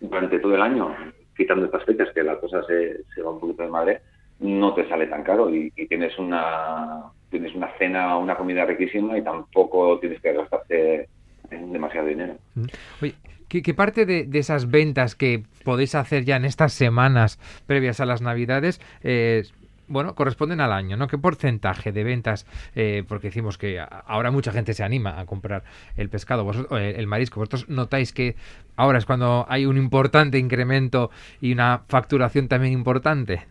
durante 0.00 0.38
todo 0.38 0.54
el 0.54 0.62
año, 0.62 0.94
quitando 1.36 1.66
estas 1.66 1.84
fechas 1.84 2.08
que 2.14 2.22
la 2.22 2.38
cosa 2.38 2.62
se, 2.64 3.02
se 3.14 3.22
va 3.22 3.30
un 3.30 3.40
poquito 3.40 3.62
de 3.62 3.68
madre, 3.68 4.00
no 4.40 4.74
te 4.74 4.88
sale 4.88 5.06
tan 5.06 5.22
caro 5.22 5.52
y 5.54 5.70
tienes 5.70 6.18
una 6.18 7.10
tienes 7.30 7.54
una 7.54 7.68
cena 7.78 8.16
o 8.16 8.20
una 8.20 8.36
comida 8.36 8.64
riquísima 8.64 9.16
y 9.18 9.22
tampoco 9.22 9.98
tienes 9.98 10.20
que 10.20 10.32
gastarte 10.32 11.08
demasiado 11.50 12.06
dinero. 12.06 12.34
Mm. 12.54 12.64
Oye, 13.02 13.14
¿qué, 13.48 13.74
parte 13.74 14.06
de, 14.06 14.28
esas 14.38 14.70
ventas 14.70 15.14
que 15.14 15.42
podéis 15.64 15.94
hacer 15.94 16.24
ya 16.24 16.36
en 16.36 16.44
estas 16.44 16.72
semanas 16.72 17.38
previas 17.66 18.00
a 18.00 18.06
las 18.06 18.22
Navidades 18.22 18.80
eh, 19.02 19.44
bueno, 19.88 20.16
corresponden 20.16 20.60
al 20.60 20.72
año, 20.72 20.96
¿no? 20.96 21.06
¿Qué 21.06 21.16
porcentaje 21.16 21.92
de 21.92 22.02
ventas? 22.02 22.44
Eh, 22.74 23.04
porque 23.06 23.28
decimos 23.28 23.56
que 23.56 23.80
ahora 23.80 24.32
mucha 24.32 24.50
gente 24.50 24.74
se 24.74 24.82
anima 24.82 25.20
a 25.20 25.26
comprar 25.26 25.62
el 25.96 26.08
pescado, 26.08 26.42
vosotros, 26.42 26.80
el 26.80 27.06
marisco. 27.06 27.38
¿Vosotros 27.38 27.68
notáis 27.68 28.12
que 28.12 28.34
ahora 28.74 28.98
es 28.98 29.06
cuando 29.06 29.46
hay 29.48 29.64
un 29.64 29.76
importante 29.76 30.38
incremento 30.38 31.10
y 31.40 31.52
una 31.52 31.82
facturación 31.88 32.48
también 32.48 32.72
importante? 32.72 33.46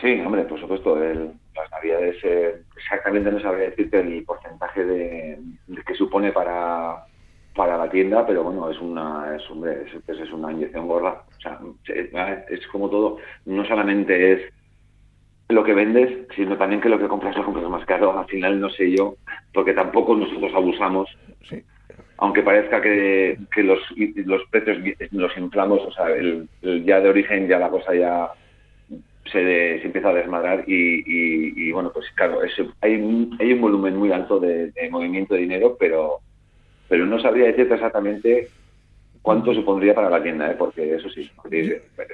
Sí, 0.00 0.20
hombre, 0.20 0.44
por 0.44 0.60
supuesto. 0.60 1.02
El, 1.02 1.32
las 1.56 1.70
navidades 1.72 2.16
eh, 2.22 2.62
exactamente 2.88 3.30
no 3.30 3.40
sabría 3.40 3.68
decirte 3.68 4.00
el 4.00 4.24
porcentaje 4.24 4.82
de, 4.82 5.38
que 5.86 5.94
supone 5.94 6.32
para, 6.32 7.04
para 7.54 7.76
la 7.76 7.90
tienda, 7.90 8.26
pero 8.26 8.42
bueno, 8.44 8.70
es 8.70 8.80
una 8.80 9.36
es, 9.36 9.50
hombre, 9.50 9.84
es, 9.84 10.18
es 10.18 10.32
una 10.32 10.52
inyección 10.52 10.88
gorda. 10.88 11.22
O 11.36 11.40
sea, 11.40 11.58
es, 12.48 12.66
como 12.68 12.88
todo, 12.88 13.18
no 13.44 13.64
solamente 13.66 14.32
es 14.32 14.52
lo 15.50 15.62
que 15.64 15.74
vendes, 15.74 16.26
sino 16.34 16.56
también 16.56 16.80
que 16.80 16.88
lo 16.88 16.98
que 16.98 17.08
compras 17.08 17.36
lo 17.36 17.44
compras 17.44 17.68
más 17.68 17.84
caro. 17.84 18.18
Al 18.18 18.26
final 18.26 18.58
no 18.58 18.70
sé 18.70 18.90
yo, 18.90 19.16
porque 19.52 19.74
tampoco 19.74 20.16
nosotros 20.16 20.52
abusamos. 20.54 21.10
Aunque 22.16 22.42
parezca 22.42 22.80
que, 22.80 23.38
que 23.54 23.62
los, 23.62 23.78
los 24.24 24.42
precios 24.50 24.78
los 25.12 25.36
inflamos, 25.36 25.80
o 25.82 25.92
sea, 25.92 26.08
el, 26.08 26.48
ya 26.84 27.00
de 27.00 27.10
origen 27.10 27.48
ya 27.48 27.58
la 27.58 27.68
cosa 27.68 27.94
ya 27.94 28.32
se, 29.32 29.82
empieza 29.82 30.10
a 30.10 30.14
desmadrar 30.14 30.64
y, 30.66 31.70
bueno, 31.72 31.90
pues 31.92 32.06
claro, 32.14 32.40
hay, 32.80 32.94
hay 33.40 33.52
un 33.52 33.60
volumen 33.60 33.96
muy 33.96 34.12
alto 34.12 34.38
de, 34.40 34.72
movimiento 34.90 35.34
de 35.34 35.40
dinero, 35.40 35.76
pero, 35.78 36.20
pero 36.88 37.06
no 37.06 37.20
sabría 37.20 37.46
decirte 37.46 37.74
exactamente 37.74 38.48
cuánto 39.22 39.52
supondría 39.54 39.94
para 39.94 40.10
la 40.10 40.22
tienda, 40.22 40.50
¿eh? 40.50 40.56
porque 40.58 40.94
eso 40.94 41.08
sí, 41.10 41.30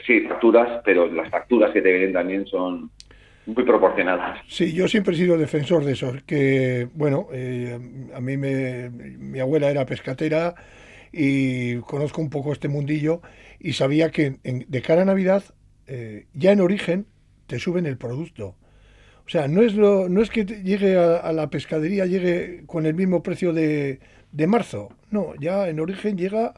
sí, 0.04 0.20
facturas, 0.22 0.82
pero 0.84 1.06
las 1.06 1.30
facturas 1.30 1.70
que 1.72 1.82
te 1.82 1.90
vienen 1.90 2.12
también 2.12 2.46
son 2.46 2.90
muy 3.46 3.64
proporcionadas. 3.64 4.40
Sí, 4.48 4.72
yo 4.72 4.88
siempre 4.88 5.14
he 5.14 5.18
sido 5.18 5.36
defensor 5.36 5.84
de 5.84 5.92
eso, 5.92 6.12
que 6.26 6.88
bueno, 6.94 7.28
eh, 7.32 7.78
a 8.14 8.20
mí 8.20 8.36
me, 8.36 8.90
mi 8.90 9.38
abuela 9.38 9.70
era 9.70 9.86
pescatera 9.86 10.54
y 11.12 11.76
conozco 11.76 12.20
un 12.20 12.30
poco 12.30 12.52
este 12.52 12.68
mundillo 12.68 13.20
y 13.60 13.74
sabía 13.74 14.10
que 14.10 14.38
de 14.42 14.82
cara 14.82 15.02
a 15.02 15.04
Navidad 15.04 15.44
eh, 15.86 16.26
ya 16.34 16.52
en 16.52 16.60
origen 16.60 17.06
te 17.46 17.58
suben 17.58 17.86
el 17.86 17.96
producto. 17.96 18.56
O 19.26 19.28
sea, 19.28 19.48
no 19.48 19.62
es, 19.62 19.74
lo, 19.74 20.08
no 20.08 20.22
es 20.22 20.30
que 20.30 20.44
llegue 20.44 20.98
a, 20.98 21.32
la 21.32 21.48
pescadería, 21.48 22.04
llegue 22.04 22.64
con 22.66 22.84
el 22.84 22.94
mismo 22.94 23.22
precio 23.22 23.52
de, 23.52 24.00
de 24.32 24.46
marzo. 24.46 24.90
No, 25.10 25.34
ya 25.40 25.68
en 25.68 25.80
origen 25.80 26.18
llega 26.18 26.54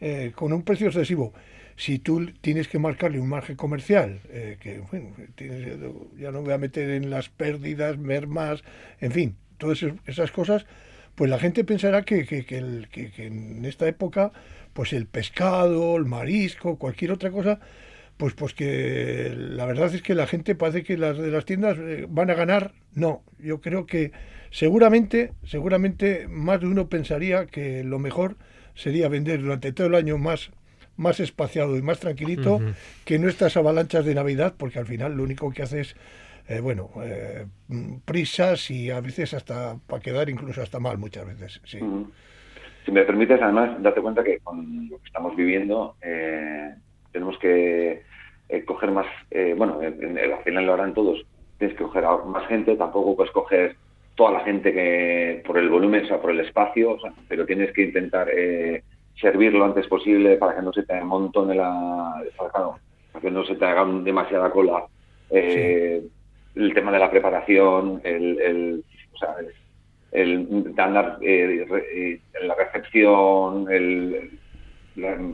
eh, 0.00 0.32
con 0.34 0.52
un 0.52 0.62
precio 0.62 0.88
excesivo. 0.88 1.32
Si 1.76 2.00
tú 2.00 2.32
tienes 2.40 2.66
que 2.66 2.80
marcarle 2.80 3.20
un 3.20 3.28
margen 3.28 3.54
comercial, 3.54 4.20
eh, 4.30 4.56
que 4.60 4.80
bueno, 4.90 5.10
ya 6.18 6.32
no 6.32 6.42
voy 6.42 6.52
a 6.52 6.58
meter 6.58 6.90
en 6.90 7.08
las 7.08 7.28
pérdidas, 7.28 7.98
mermas, 7.98 8.64
en 9.00 9.12
fin, 9.12 9.36
todas 9.58 9.84
esas 10.06 10.32
cosas, 10.32 10.66
pues 11.14 11.30
la 11.30 11.38
gente 11.38 11.64
pensará 11.64 12.02
que, 12.02 12.26
que, 12.26 12.44
que, 12.44 12.58
en 13.26 13.64
esta 13.64 13.86
época, 13.86 14.32
pues 14.72 14.92
el 14.92 15.06
pescado, 15.06 15.96
el 15.96 16.04
marisco, 16.04 16.78
cualquier 16.78 17.12
otra 17.12 17.30
cosa, 17.30 17.60
pues, 18.18 18.34
pues 18.34 18.52
que 18.52 19.32
la 19.34 19.64
verdad 19.64 19.94
es 19.94 20.02
que 20.02 20.14
la 20.14 20.26
gente 20.26 20.54
parece 20.54 20.82
que 20.82 20.98
las 20.98 21.16
de 21.16 21.30
las 21.30 21.44
tiendas 21.44 21.78
eh, 21.78 22.04
van 22.08 22.30
a 22.30 22.34
ganar. 22.34 22.72
No, 22.92 23.22
yo 23.38 23.60
creo 23.60 23.86
que 23.86 24.12
seguramente, 24.50 25.32
seguramente 25.44 26.26
más 26.28 26.60
de 26.60 26.66
uno 26.66 26.88
pensaría 26.88 27.46
que 27.46 27.84
lo 27.84 27.98
mejor 27.98 28.36
sería 28.74 29.08
vender 29.08 29.40
durante 29.40 29.72
todo 29.72 29.86
el 29.86 29.94
año 29.94 30.18
más 30.18 30.50
más 30.96 31.20
espaciado 31.20 31.76
y 31.76 31.82
más 31.82 32.00
tranquilito 32.00 32.58
que 33.04 33.20
no 33.20 33.28
estas 33.28 33.56
avalanchas 33.56 34.04
de 34.04 34.16
Navidad, 34.16 34.54
porque 34.58 34.80
al 34.80 34.86
final 34.86 35.16
lo 35.16 35.22
único 35.22 35.48
que 35.52 35.62
hace 35.62 35.82
es, 35.82 35.96
eh, 36.48 36.58
bueno, 36.58 36.90
eh, 37.00 37.46
prisas 38.04 38.68
y 38.72 38.90
a 38.90 39.00
veces 39.00 39.32
hasta 39.32 39.76
para 39.86 40.02
quedar 40.02 40.28
incluso 40.28 40.60
hasta 40.60 40.80
mal 40.80 40.98
muchas 40.98 41.24
veces. 41.24 41.60
Sí. 41.64 41.78
Si 42.84 42.90
me 42.90 43.04
permites, 43.04 43.40
además, 43.40 43.80
date 43.80 44.00
cuenta 44.00 44.24
que 44.24 44.40
con 44.40 44.88
lo 44.88 44.98
que 44.98 45.06
estamos 45.06 45.36
viviendo 45.36 45.94
tenemos 47.12 47.38
que 47.38 48.02
eh, 48.48 48.64
coger 48.64 48.90
más, 48.90 49.06
eh, 49.30 49.54
bueno, 49.56 49.80
al 49.80 50.44
final 50.44 50.66
lo 50.66 50.74
harán 50.74 50.94
todos, 50.94 51.24
tienes 51.58 51.76
que 51.76 51.84
coger 51.84 52.04
más 52.26 52.46
gente, 52.48 52.76
tampoco 52.76 53.16
puedes 53.16 53.32
coger 53.32 53.76
toda 54.14 54.32
la 54.32 54.40
gente 54.40 54.72
que 54.72 55.42
por 55.46 55.58
el 55.58 55.68
volumen, 55.68 56.04
o 56.04 56.08
sea, 56.08 56.20
por 56.20 56.30
el 56.30 56.40
espacio, 56.40 56.96
pero 57.28 57.46
tienes 57.46 57.72
que 57.72 57.82
intentar 57.82 58.28
eh, 58.34 58.82
servir 59.20 59.52
lo 59.52 59.64
antes 59.64 59.86
posible 59.86 60.36
para 60.36 60.56
que 60.56 60.62
no 60.62 60.72
se 60.72 60.82
te 60.82 61.00
montone 61.04 61.54
la, 61.54 62.22
para 62.36 63.22
que 63.22 63.30
no 63.30 63.44
se 63.44 63.54
te 63.56 63.64
haga 63.64 63.84
demasiada 63.84 64.50
cola. 64.50 64.84
El 65.30 66.74
tema 66.74 66.90
de 66.90 66.98
la 66.98 67.10
preparación, 67.10 68.00
el, 68.02 68.40
el, 68.40 68.84
o 69.12 69.18
sea, 69.18 69.36
el, 70.12 70.74
andar, 70.78 71.18
la 71.20 72.54
recepción, 72.54 73.70
el 73.70 74.30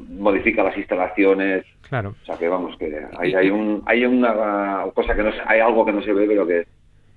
modifica 0.09 0.63
las 0.63 0.77
instalaciones. 0.77 1.65
Claro. 1.89 2.15
O 2.23 2.27
sea 2.27 2.37
que 2.37 2.49
vamos, 2.49 2.77
que 2.79 2.93
hay, 3.19 3.35
hay, 3.35 3.51
un, 3.51 3.83
hay 3.87 4.05
una 4.05 4.85
cosa 4.95 5.15
que 5.15 5.23
no 5.23 5.31
hay 5.47 5.61
algo 5.61 5.85
que 5.85 5.93
no 5.93 6.03
se 6.03 6.13
ve, 6.13 6.27
pero 6.27 6.47
que 6.47 6.67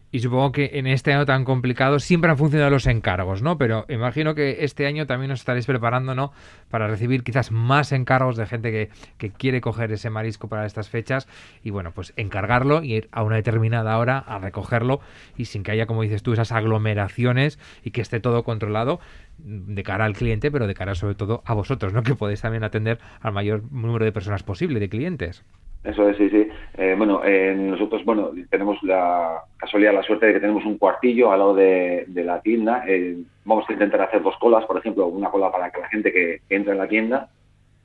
y 0.10 0.20
supongo 0.20 0.54
que 0.54 0.72
en 0.76 0.88
este 0.88 1.12
año 1.12 1.26
tan 1.26 1.44
complicado 1.44 2.00
siempre 2.00 2.32
han 2.32 2.38
funcionado 2.38 2.72
los 2.72 2.88
encargos, 2.88 3.42
¿no? 3.42 3.58
Pero 3.58 3.86
imagino 3.90 4.36
que 4.36 4.64
este 4.64 4.88
año 4.88 5.06
también 5.06 5.32
os 5.32 5.42
estaréis 5.42 5.66
preparando, 5.66 6.16
¿no? 6.16 6.32
Para 6.70 6.88
recibir 6.88 7.24
quizás 7.24 7.52
más 7.52 7.92
encargos 7.92 8.38
de 8.38 8.46
gente 8.46 8.72
que, 8.72 8.90
que 9.18 9.32
quiere 9.32 9.60
coger 9.60 9.92
ese 9.92 10.10
marisco 10.10 10.48
para 10.48 10.66
estas 10.66 10.90
fechas 10.90 11.28
y, 11.62 11.72
bueno, 11.72 11.92
pues 11.92 12.14
encargarlo 12.16 12.84
y 12.84 12.94
ir 12.94 13.10
a 13.12 13.24
una 13.24 13.36
determinada 13.36 13.98
hora 13.98 14.20
a 14.20 14.40
recogerlo 14.40 15.02
y 15.36 15.46
sin 15.46 15.64
que 15.64 15.72
haya, 15.72 15.88
como 15.88 16.04
dices 16.04 16.24
tú, 16.24 16.32
esas 16.32 16.54
aglomeraciones 16.54 17.60
y 17.84 17.92
que 17.92 18.00
esté 18.00 18.22
todo 18.22 18.44
controlado 18.44 19.02
de 19.38 19.84
cara 19.84 20.06
al 20.06 20.14
cliente, 20.14 20.52
pero 20.52 20.68
de 20.68 20.74
cara 20.74 20.96
sobre 20.96 21.16
todo 21.16 21.42
a 21.46 21.54
vosotros, 21.54 21.94
¿no? 21.94 22.04
Que 22.08 22.16
podéis 22.16 22.42
también 22.42 22.64
atender 22.64 23.00
al 23.22 23.34
mayor 23.34 23.64
número 23.72 24.06
de 24.06 24.12
personas 24.12 24.44
posible, 24.44 24.80
de 24.80 24.90
clientes. 24.90 25.44
Eso 25.84 26.10
es, 26.10 26.18
sí, 26.18 26.30
sí. 26.30 26.48
Eh, 26.78 26.96
bueno, 26.98 27.22
eh, 27.24 27.56
nosotros, 27.56 28.04
bueno, 28.04 28.32
tenemos 28.50 28.82
la 28.84 29.42
casualidad, 29.58 29.94
la 29.94 30.04
suerte 30.04 30.26
de 30.26 30.34
que 30.34 30.40
tenemos 30.40 30.66
un 30.66 30.78
cuartillo 30.78 31.32
al 31.32 31.40
lado 31.40 31.54
de, 31.56 32.06
la 32.14 32.42
tienda. 32.42 32.84
Eh, 32.88 33.18
vamos 33.46 33.66
a 33.70 33.74
intentar 33.74 34.02
hacer 34.02 34.22
dos 34.22 34.36
colas, 34.38 34.66
por 34.66 34.78
ejemplo, 34.78 35.08
una 35.08 35.30
cola 35.30 35.52
para 35.52 35.72
que 35.72 35.80
la 35.80 35.88
gente 35.88 36.12
que, 36.12 36.42
entra 36.50 36.74
en 36.74 36.80
la 36.80 36.90
tienda, 36.90 37.30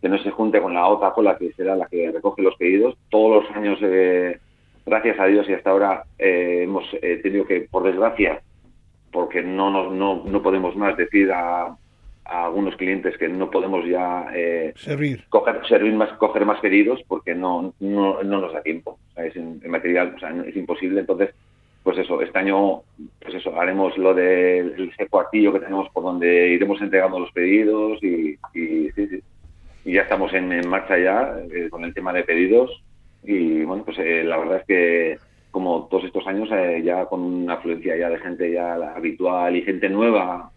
que 0.00 0.08
no 0.08 0.18
se 0.18 0.30
junte 0.30 0.60
con 0.60 0.74
la 0.74 0.88
otra 0.88 1.12
cola 1.12 1.38
que 1.38 1.52
será 1.52 1.76
la 1.76 1.86
que 1.86 2.10
recoge 2.10 2.42
los 2.42 2.56
pedidos. 2.56 2.96
Todos 3.08 3.44
los 3.44 3.56
años, 3.56 3.78
gracias 4.84 5.20
a 5.20 5.26
Dios 5.26 5.48
y 5.48 5.52
hasta 5.52 5.70
ahora, 5.70 6.02
hemos 6.18 6.84
tenido 7.22 7.46
que, 7.46 7.68
por 7.70 7.84
desgracia, 7.84 8.40
porque 9.12 9.42
no, 9.42 9.70
no, 9.70 9.90
no, 9.90 10.24
no 10.24 10.42
podemos 10.42 10.74
más 10.74 10.96
decir 10.96 11.30
a, 11.30 11.76
a 12.24 12.44
algunos 12.46 12.76
clientes 12.76 13.16
que 13.18 13.28
no 13.28 13.50
podemos 13.50 13.86
ya 13.86 14.26
eh, 14.34 14.72
servir. 14.76 15.24
coger 15.28 15.60
servir 15.68 15.92
más 15.92 16.12
coger 16.14 16.46
más 16.46 16.60
pedidos 16.60 17.00
porque 17.06 17.34
no 17.34 17.74
no, 17.80 18.22
no 18.22 18.40
nos 18.40 18.52
da 18.52 18.62
tiempo. 18.62 18.98
Es 19.16 19.36
en, 19.36 19.60
material 19.68 20.14
o 20.16 20.18
sea, 20.18 20.30
es 20.46 20.56
imposible. 20.56 21.00
Entonces 21.00 21.30
pues 21.82 21.98
eso 21.98 22.22
este 22.22 22.38
año 22.38 22.82
pues 23.20 23.34
eso 23.34 23.60
haremos 23.60 23.96
lo 23.98 24.14
del 24.14 24.90
ese 24.92 25.08
cuartillo 25.08 25.52
que 25.52 25.60
tenemos 25.60 25.88
por 25.90 26.04
donde 26.04 26.48
iremos 26.48 26.80
entregando 26.80 27.18
los 27.18 27.32
pedidos 27.32 28.02
y, 28.02 28.38
y 28.54 28.90
sí, 28.92 29.06
sí. 29.08 29.22
y 29.84 29.92
ya 29.94 30.02
estamos 30.02 30.32
en, 30.32 30.66
marcha 30.68 30.96
ya 30.98 31.36
eh, 31.52 31.68
con 31.70 31.84
el 31.84 31.92
tema 31.92 32.12
de 32.12 32.24
pedidos. 32.24 32.70
Y 33.24 33.62
bueno 33.64 33.84
pues 33.84 33.98
eh, 33.98 34.24
la 34.24 34.38
verdad 34.38 34.58
es 34.58 34.66
que 34.66 35.31
como 35.52 35.86
todos 35.88 36.04
estos 36.04 36.26
años 36.26 36.48
ya 36.82 37.04
con 37.06 37.20
una 37.20 37.54
afluencia 37.54 37.96
ya 37.96 38.08
de 38.08 38.18
gente 38.18 38.50
ya 38.50 38.74
habitual 38.96 39.54
y 39.54 39.62
gente 39.62 39.88
nueva 39.88 40.50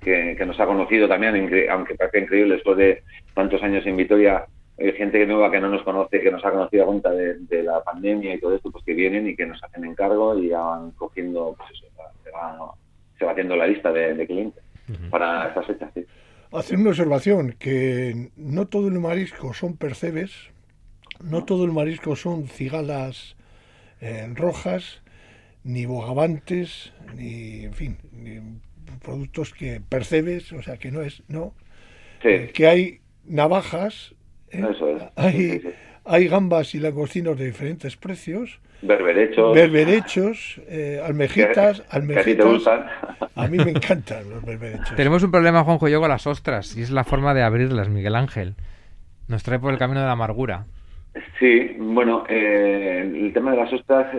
que, 0.00 0.44
nos 0.46 0.58
ha 0.58 0.66
conocido 0.66 1.08
también, 1.08 1.50
aunque 1.70 1.94
parece 1.94 2.20
increíble, 2.20 2.54
después 2.54 2.76
de 2.78 3.02
tantos 3.34 3.62
años 3.62 3.86
en 3.86 3.96
Vitoria, 3.96 4.46
hay 4.78 4.92
gente 4.92 5.24
nueva 5.26 5.50
que 5.50 5.60
no 5.60 5.68
nos 5.68 5.82
conoce, 5.82 6.20
que 6.20 6.30
nos 6.30 6.44
ha 6.44 6.50
conocido 6.50 6.84
a 6.84 6.86
cuenta 6.86 7.10
de, 7.10 7.62
la 7.62 7.82
pandemia 7.84 8.34
y 8.34 8.40
todo 8.40 8.56
esto, 8.56 8.70
pues 8.70 8.84
que 8.84 8.94
vienen 8.94 9.28
y 9.28 9.36
que 9.36 9.46
nos 9.46 9.62
hacen 9.62 9.84
encargo 9.84 10.38
y 10.38 10.48
ya 10.48 10.60
van 10.60 10.90
cogiendo, 10.92 11.54
pues 11.56 11.70
eso, 11.72 11.86
se 12.24 12.30
va, 12.30 12.74
se 13.18 13.24
va 13.24 13.32
haciendo 13.32 13.56
la 13.56 13.66
lista 13.66 13.92
de, 13.92 14.26
clientes 14.26 14.62
para 15.10 15.48
estas 15.48 15.66
fechas. 15.66 15.92
Hacer 16.52 16.78
una 16.78 16.90
observación, 16.90 17.54
que 17.58 18.30
no 18.36 18.66
todo 18.66 18.88
el 18.88 18.98
marisco 18.98 19.52
son 19.52 19.76
percebes, 19.76 20.50
no 21.22 21.44
todo 21.44 21.64
el 21.64 21.72
marisco 21.72 22.16
son 22.16 22.48
cigalas 22.48 23.36
eh, 24.00 24.28
rojas, 24.34 25.02
ni 25.64 25.86
bogavantes, 25.86 26.92
ni, 27.16 27.64
en 27.64 27.74
fin, 27.74 27.98
ni 28.12 28.40
productos 29.02 29.52
que 29.52 29.80
percebes, 29.86 30.52
o 30.52 30.62
sea, 30.62 30.76
que 30.76 30.90
no 30.90 31.02
es, 31.02 31.22
no, 31.28 31.54
eh, 32.22 32.50
que 32.52 32.66
hay 32.66 33.00
navajas, 33.24 34.14
¿eh? 34.50 34.62
hay, 35.16 35.62
hay 36.04 36.28
gambas 36.28 36.74
y 36.74 36.80
langostinos 36.80 37.38
de 37.38 37.46
diferentes 37.46 37.96
precios, 37.96 38.60
berberechos, 38.82 39.54
berberechos 39.54 40.60
eh, 40.68 41.00
almejitas, 41.04 41.82
almejitas. 41.90 42.66
A 43.34 43.46
mí 43.46 43.58
me 43.58 43.70
encantan 43.70 44.28
los 44.28 44.44
berberechos. 44.44 44.96
Tenemos 44.96 45.22
un 45.22 45.30
problema, 45.30 45.62
Juanjo, 45.64 45.88
yo 45.88 46.00
con 46.00 46.08
las 46.08 46.26
ostras, 46.26 46.76
y 46.76 46.82
es 46.82 46.90
la 46.90 47.04
forma 47.04 47.34
de 47.34 47.42
abrirlas, 47.42 47.88
Miguel 47.88 48.16
Ángel. 48.16 48.54
Nos 49.28 49.42
trae 49.42 49.58
por 49.58 49.72
el 49.72 49.78
camino 49.78 50.00
de 50.00 50.06
la 50.06 50.12
amargura. 50.12 50.66
Sí, 51.40 51.74
bueno, 51.78 52.24
el 52.28 53.32
tema 53.32 53.52
de 53.52 53.56
las 53.56 53.72
ostras, 53.72 54.14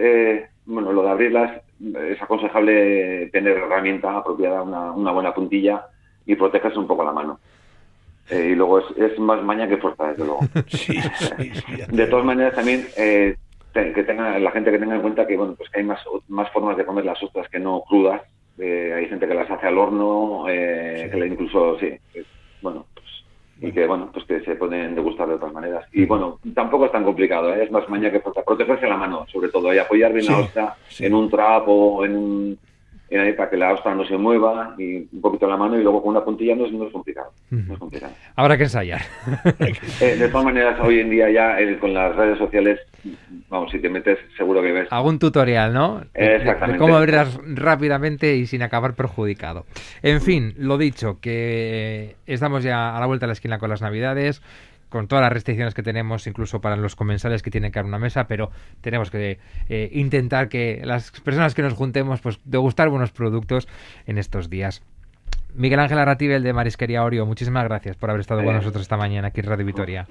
bueno, 0.66 0.92
lo 0.92 1.04
de 1.04 1.10
abrirlas 1.10 1.62
es 2.10 2.22
aconsejable 2.22 3.30
tener 3.32 3.58
herramienta 3.58 4.18
apropiada, 4.18 4.62
una, 4.62 5.12
buena 5.12 5.34
puntilla 5.34 5.86
y 6.26 6.36
protegerse 6.36 6.80
un 6.80 6.88
poco 6.88 7.04
la 7.04 7.12
mano. 7.12 7.40
Eh, 8.30 8.50
y 8.52 8.56
luego 8.56 8.80
es, 8.80 9.20
más 9.20 9.42
maña 9.44 9.68
que 9.68 9.78
fuerza, 9.78 10.10
desde 10.10 10.26
luego. 10.26 10.40
de 11.92 12.08
todas 12.08 12.26
maneras, 12.26 12.56
también 12.56 12.88
eh, 12.96 13.36
que 13.74 14.04
tenga 14.04 14.38
la 14.38 14.52
gente 14.52 14.72
que 14.72 14.80
tenga 14.80 14.96
en 14.96 15.02
cuenta 15.02 15.26
que 15.26 15.36
bueno 15.36 15.56
pues 15.56 15.70
que 15.70 15.80
hay 15.80 15.86
más, 15.86 16.00
más 16.28 16.50
formas 16.52 16.78
de 16.78 16.86
comer 16.86 17.06
las 17.06 17.22
ostras 17.22 17.50
que 17.50 17.60
no 17.60 17.82
crudas. 17.88 18.22
Eh, 18.60 18.94
hay 18.96 19.08
gente 19.08 19.28
que 19.28 19.34
las 19.34 19.50
hace 19.50 19.68
al 19.68 19.78
horno, 19.78 20.44
que 20.46 21.28
incluso, 21.28 21.80
sí, 21.80 21.98
bueno, 22.62 22.86
y 23.62 23.72
que 23.72 23.86
bueno 23.86 24.10
pues 24.12 24.26
que 24.26 24.42
se 24.42 24.56
pueden 24.56 24.96
degustar 24.96 25.28
de 25.28 25.36
otras 25.36 25.54
maneras. 25.54 25.86
Y 25.94 26.06
bueno 26.06 26.40
tampoco 26.54 26.86
es 26.86 26.92
tan 26.92 27.04
complicado 27.04 27.54
¿eh? 27.54 27.64
es 27.64 27.72
más 27.72 27.88
maña 27.88 28.12
que 28.12 28.20
protegerse 28.20 28.88
la 28.88 28.98
mano 28.98 29.26
sobre 29.32 29.50
todo 29.50 29.74
y 29.74 29.78
apoyar 29.78 30.12
bien 30.12 30.26
la 30.26 30.40
ostra 30.40 30.76
en 31.00 31.14
un 31.14 31.30
trapo 31.30 31.72
o 31.72 32.06
en 33.12 33.36
para 33.36 33.50
que 33.50 33.58
la 33.58 33.74
ostra 33.74 33.94
no 33.94 34.06
se 34.06 34.18
mueva 34.18 34.74
y 34.78 35.08
un 35.12 35.22
poquito 35.22 35.46
la 35.46 35.58
mano 35.58 35.78
y 35.78 35.84
luego 35.84 36.02
con 36.02 36.12
una 36.12 36.24
puntilla 36.24 36.56
no 36.56 36.66
es, 36.66 36.72
no 36.72 36.88
es 36.88 36.94
complicado, 36.94 37.32
no 37.50 37.74
es 37.74 37.80
complicado. 37.80 38.14
Habrá 38.36 38.58
que 38.58 38.64
ensayar. 38.64 39.02
Eh, 40.02 40.16
de 40.16 40.30
todas 40.30 40.46
maneras, 40.46 40.80
hoy 40.82 41.00
en 41.00 41.10
día 41.10 41.30
ya 41.30 41.58
con 41.80 41.94
las 41.94 42.16
redes 42.16 42.38
sociales, 42.38 42.80
vamos, 43.50 43.72
si 43.72 43.80
te 43.80 43.90
metes 43.90 44.18
seguro 44.36 44.62
que 44.62 44.72
ves. 44.72 44.88
Algún 44.92 45.20
tutorial, 45.20 45.74
¿no? 45.74 46.02
Exactamente. 46.14 46.74
De, 46.74 46.78
cómo 46.80 46.98
abrirlas 46.98 47.40
rápidamente 47.54 48.36
y 48.36 48.48
sin 48.48 48.64
acabar 48.64 48.96
perjudicado. 48.96 49.66
En 50.02 50.22
fin, 50.22 50.54
lo 50.58 50.78
dicho, 50.78 51.20
que 51.22 52.16
estamos 52.26 52.64
ya 52.64 52.96
a 52.96 53.00
la 53.00 53.06
vuelta 53.06 53.26
de 53.26 53.28
la 53.28 53.34
esquina 53.34 53.60
con 53.60 53.70
las 53.70 53.82
navidades 53.82 54.42
con 54.92 55.08
todas 55.08 55.24
las 55.24 55.34
restricciones 55.34 55.74
que 55.74 55.82
tenemos, 55.82 56.28
incluso 56.28 56.62
para 56.62 56.76
los 56.76 56.96
comensales 56.96 57.42
que 57.42 57.50
tienen 57.50 57.72
que 57.72 57.80
dar 57.80 57.86
una 57.86 57.98
mesa, 57.98 58.28
pero 58.28 58.52
tenemos 58.82 59.10
que 59.10 59.40
eh, 59.70 59.90
intentar 59.94 60.50
que 60.50 60.82
las 60.84 61.12
personas 61.22 61.56
que 61.56 61.62
nos 61.62 61.74
juntemos, 61.74 62.22
pues 62.22 62.40
degustar 62.44 62.90
buenos 62.90 63.12
productos 63.12 63.68
en 64.06 64.18
estos 64.18 64.50
días. 64.50 64.84
Miguel 65.56 65.80
Ángel 65.80 65.98
Arratibel 65.98 66.44
de 66.44 66.54
Marisquería 66.54 67.04
Orio, 67.04 67.26
muchísimas 67.26 67.64
gracias 67.64 67.96
por 67.96 68.10
haber 68.10 68.22
estado 68.22 68.44
con 68.44 68.54
nosotros 68.54 68.84
esta 68.84 68.98
mañana 68.98 69.30
aquí 69.30 69.40
en 69.40 69.48
Radio 69.48 69.66
Vitoria. 69.66 70.08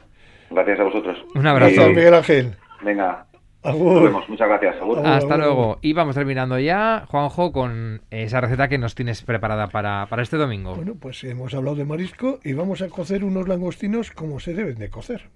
Gracias 0.51 0.81
a 0.81 0.83
vosotros. 0.85 1.19
Un 1.35 1.47
abrazo. 1.47 1.89
Miguel 1.89 2.15
Ángel. 2.15 2.57
Venga. 2.83 3.27
Nos 3.63 4.03
vemos. 4.03 4.29
Muchas 4.29 4.49
gracias. 4.49 4.77
Hasta 5.05 5.37
luego. 5.37 5.79
Y 5.83 5.93
vamos 5.93 6.15
terminando 6.15 6.59
ya, 6.59 7.05
Juanjo, 7.09 7.53
con 7.53 8.01
esa 8.11 8.41
receta 8.41 8.69
que 8.69 8.79
nos 8.79 8.95
tienes 8.95 9.23
preparada 9.23 9.69
para, 9.69 10.07
para 10.09 10.23
este 10.23 10.39
domingo. 10.39 10.75
Bueno, 10.75 10.95
pues 10.95 11.23
hemos 11.25 11.53
hablado 11.53 11.77
de 11.77 11.85
marisco 11.85 12.41
y 12.43 12.55
vamos 12.55 12.81
a 12.81 12.89
cocer 12.89 13.23
unos 13.23 13.49
langostinos 13.49 14.11
como 14.13 14.41
se 14.41 14.55
deben 14.55 14.77
de 14.77 14.89
cocer. 14.89 15.29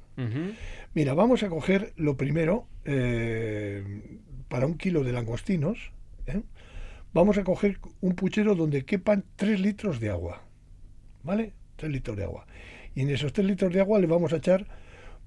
Mira, 0.94 1.12
vamos 1.14 1.42
a 1.42 1.48
coger 1.48 1.92
lo 1.96 2.16
primero, 2.16 2.66
eh, 2.84 4.18
para 4.48 4.66
un 4.66 4.78
kilo 4.78 5.02
de 5.02 5.12
langostinos, 5.12 5.90
¿eh? 6.26 6.42
vamos 7.12 7.36
a 7.36 7.44
coger 7.44 7.78
un 8.00 8.14
puchero 8.14 8.54
donde 8.54 8.84
quepan 8.84 9.24
3 9.36 9.60
litros 9.60 10.00
de 10.00 10.10
agua. 10.10 10.42
¿Vale? 11.24 11.52
3 11.76 11.92
litros 11.92 12.16
de 12.16 12.24
agua. 12.24 12.46
Y 12.94 13.02
en 13.02 13.10
esos 13.10 13.32
3 13.32 13.46
litros 13.46 13.72
de 13.72 13.80
agua 13.80 13.98
le 13.98 14.06
vamos 14.06 14.32
a 14.32 14.36
echar 14.36 14.66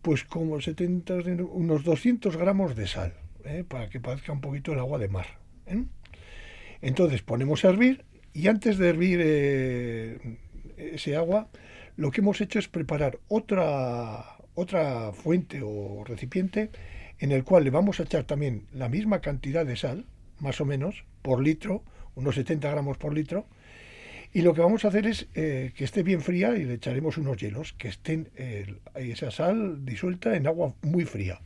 pues 0.08 0.24
como 0.24 0.62
70, 0.62 1.16
unos 1.52 1.84
200 1.84 2.38
gramos 2.38 2.78
de 2.78 2.88
sal, 2.88 3.14
¿eh? 3.44 3.66
para 3.68 3.90
que 3.90 4.00
parezca 4.00 4.32
un 4.32 4.40
poquito 4.40 4.72
el 4.72 4.80
agua 4.80 4.98
de 5.00 5.10
mar. 5.10 5.26
¿eh? 5.66 5.84
Entonces 6.82 7.24
ponemos 7.24 7.66
a 7.66 7.72
hervir 7.72 8.06
y 8.32 8.48
antes 8.48 8.78
de 8.78 8.88
hervir 8.88 9.20
eh, 9.22 10.38
ese 10.78 11.18
agua, 11.18 11.50
lo 11.98 12.10
que 12.12 12.22
hemos 12.22 12.40
hecho 12.40 12.58
es 12.58 12.70
preparar 12.70 13.20
otra, 13.28 14.38
otra 14.56 15.12
fuente 15.12 15.60
o 15.62 16.06
recipiente 16.06 16.70
en 17.20 17.34
el 17.34 17.44
cual 17.44 17.66
le 17.66 17.70
vamos 17.70 18.00
a 18.00 18.04
echar 18.04 18.24
también 18.24 18.66
la 18.72 18.88
misma 18.88 19.20
cantidad 19.20 19.66
de 19.66 19.76
sal, 19.76 20.06
más 20.40 20.62
o 20.62 20.66
menos, 20.66 21.04
por 21.22 21.44
litro, 21.44 21.84
unos 22.16 22.36
70 22.36 22.72
gramos 22.72 22.98
por 22.98 23.14
litro, 23.14 23.46
y 24.34 24.42
lo 24.42 24.54
que 24.54 24.62
vamos 24.62 24.86
a 24.86 24.90
hacer 24.90 25.08
es 25.08 25.28
eh, 25.36 25.72
que 25.76 25.84
esté 25.84 26.04
bien 26.04 26.22
fría 26.22 26.56
y 26.56 26.66
le 26.66 26.76
echaremos 26.76 27.18
unos 27.18 27.38
hielos, 27.38 27.74
que 27.74 27.88
estén 27.88 28.30
eh, 28.36 28.76
esa 28.96 29.32
sal 29.32 29.86
disuelta 29.86 30.36
en 30.36 30.48
agua 30.48 30.74
muy 30.82 31.06
fría. 31.06 31.40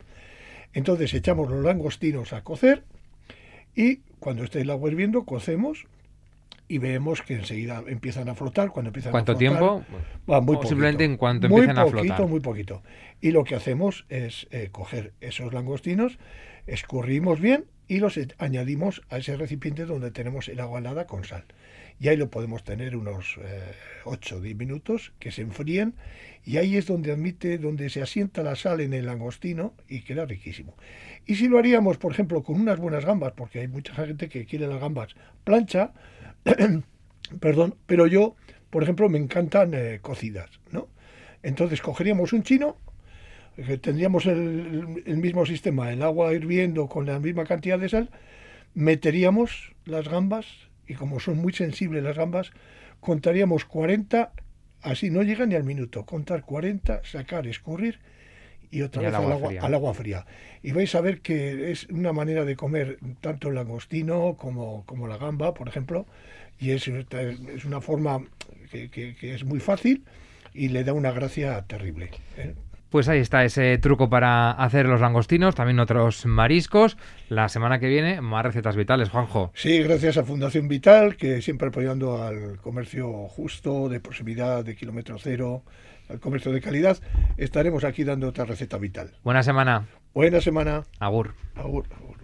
Entonces 0.74 1.14
echamos 1.14 1.50
los 1.50 1.64
langostinos 1.64 2.34
a 2.34 2.44
cocer 2.44 2.84
y 3.76 3.98
cuando 4.20 4.44
esté 4.44 4.62
el 4.62 4.70
agua 4.70 4.90
hirviendo 4.90 5.26
cocemos 5.26 5.86
y 6.68 6.78
vemos 6.78 7.22
que 7.22 7.36
enseguida 7.36 7.84
empiezan 7.86 8.30
a 8.30 8.36
flotar. 8.36 8.72
Cuando 8.72 8.90
empiezan 8.90 9.12
¿Cuánto 9.12 9.34
a 9.34 9.36
flotar, 9.36 9.58
tiempo? 9.58 9.86
Va 10.30 10.40
muy 10.40 10.56
Simplemente 10.66 11.04
poquito. 11.04 11.12
en 11.12 11.18
cuanto 11.18 11.50
muy 11.50 11.62
empiezan 11.62 11.80
a 11.80 11.84
poquito, 11.84 12.16
flotar. 12.16 12.28
Muy 12.28 12.40
poquito, 12.40 12.84
Y 13.20 13.32
lo 13.32 13.44
que 13.44 13.56
hacemos 13.56 14.06
es 14.08 14.48
eh, 14.52 14.70
coger 14.72 15.12
esos 15.20 15.54
langostinos, 15.54 16.18
escurrimos 16.68 17.42
bien 17.42 17.66
y 17.90 18.00
los 18.00 18.18
añadimos 18.38 19.02
a 19.10 19.18
ese 19.18 19.36
recipiente 19.36 19.86
donde 19.86 20.12
tenemos 20.12 20.48
el 20.48 20.62
agua 20.62 20.80
helada 20.80 21.08
con 21.08 21.26
sal. 21.26 21.44
Y 22.01 22.08
ahí 22.08 22.17
lo 22.17 22.31
podemos 22.31 22.63
tener 22.63 22.96
unos 22.96 23.38
eh, 23.43 23.74
8 24.05 24.38
o 24.38 24.41
10 24.41 24.58
minutos 24.58 25.13
que 25.20 25.31
se 25.31 25.43
enfríen 25.43 25.93
y 26.43 26.58
ahí 26.58 26.75
es 26.75 26.88
donde 26.88 27.12
admite, 27.12 27.60
donde 27.60 27.91
se 27.91 28.01
asienta 28.01 28.41
la 28.41 28.55
sal 28.55 28.81
en 28.81 28.96
el 28.96 29.05
langostino 29.05 29.75
y 29.88 30.01
queda 30.01 30.25
riquísimo. 30.25 30.75
Y 31.27 31.36
si 31.36 31.48
lo 31.48 31.60
haríamos, 31.60 32.00
por 32.00 32.12
ejemplo, 32.12 32.41
con 32.41 32.60
unas 32.60 32.79
buenas 32.79 33.05
gambas, 33.05 33.34
porque 33.34 33.60
hay 33.60 33.67
mucha 33.67 33.93
gente 33.93 34.29
que 34.29 34.46
quiere 34.46 34.65
las 34.65 34.81
gambas 34.81 35.13
plancha, 35.43 35.93
perdón, 37.39 37.75
pero 37.86 38.08
yo, 38.08 38.36
por 38.72 38.81
ejemplo, 38.81 39.08
me 39.08 39.20
encantan 39.20 39.75
eh, 39.75 40.00
cocidas, 40.01 40.50
¿no? 40.72 40.88
Entonces 41.43 41.84
cogeríamos 41.84 42.34
un 42.34 42.41
chino, 42.41 42.77
que 43.55 43.77
tendríamos 43.77 44.25
el, 44.25 45.03
el 45.05 45.17
mismo 45.17 45.46
sistema, 45.46 45.93
el 45.93 46.01
agua 46.01 46.34
hirviendo 46.34 46.88
con 46.88 47.05
la 47.05 47.20
misma 47.20 47.43
cantidad 47.43 47.77
de 47.77 47.89
sal, 47.89 48.10
meteríamos 48.74 49.75
las 49.86 50.10
gambas 50.10 50.71
y 50.91 50.95
como 50.95 51.19
son 51.19 51.38
muy 51.38 51.53
sensibles 51.53 52.03
las 52.03 52.17
gambas, 52.17 52.51
contaríamos 53.00 53.65
40, 53.65 54.31
así 54.81 55.10
no 55.10 55.24
llega 55.24 55.45
ni 55.45 55.55
al 55.55 55.63
minuto, 55.63 56.05
contar 56.05 56.43
40, 56.43 57.01
sacar, 57.03 57.48
escurrir 57.48 58.00
y 58.71 58.81
otra 58.83 59.01
Y 59.01 59.05
vez 59.05 59.13
al 59.15 59.21
agua 59.24 59.36
agua, 59.36 59.48
fría. 59.50 59.62
al 59.63 59.74
agua 59.74 59.93
fría. 59.93 60.25
Y 60.63 60.71
vais 60.71 60.93
a 60.95 61.01
ver 61.01 61.21
que 61.21 61.71
es 61.71 61.88
una 61.89 62.13
manera 62.13 62.45
de 62.45 62.55
comer 62.55 62.98
tanto 63.21 63.50
el 63.50 63.55
langostino 63.55 64.36
como, 64.38 64.86
como 64.86 65.07
la 65.07 65.17
gamba, 65.17 65.53
por 65.53 65.67
ejemplo, 65.67 66.05
y 66.60 66.71
es, 66.71 66.88
es 66.88 67.65
una 67.65 67.81
forma 67.81 68.24
que, 68.71 68.89
que- 68.89 69.15
que 69.15 69.33
es 69.33 69.43
muy 69.43 69.60
fácil 69.60 70.05
y 70.53 70.69
le 70.69 70.84
da 70.84 70.93
una 70.93 71.12
gracia 71.12 71.62
terrible. 71.67 72.12
¿eh? 72.38 72.56
Pues 72.91 73.08
ahí 73.08 73.19
está 73.19 73.45
ese 73.45 73.77
truco 73.77 74.10
para 74.10 74.51
hacer 74.51 74.86
los 74.86 74.99
langostinos, 74.99 75.56
también 75.56 75.80
otros 75.80 76.25
mariscos. 76.25 76.97
La 77.30 77.47
semana 77.47 77.80
que 77.80 77.88
viene, 77.88 78.19
más 78.19 78.43
recetas 78.43 78.75
vitales, 78.75 79.10
Juanjo. 79.10 79.49
Sí, 79.56 79.82
gracias 79.82 80.17
a 80.17 80.25
Fundación 80.25 80.67
Vital, 80.67 81.15
que 81.15 81.41
siempre 81.41 81.69
apoyando 81.69 82.21
al 82.21 82.58
comercio 82.58 83.30
justo, 83.30 83.88
de 83.88 84.01
proximidad, 84.01 84.65
de 84.65 84.75
kilómetro 84.75 85.17
cero, 85.17 85.63
al 86.10 86.19
comercio 86.19 86.51
de 86.51 86.60
calidad, 86.60 86.97
estaremos 87.38 87.86
aquí 87.86 88.04
dando 88.04 88.27
otra 88.27 88.43
receta 88.43 88.77
vital. 88.77 89.12
Buena 89.23 89.41
semana. 89.41 89.88
Buena 90.13 90.41
semana. 90.41 90.84
Agur. 90.99 91.34
Agur, 91.56 91.88
agur. 91.95 92.20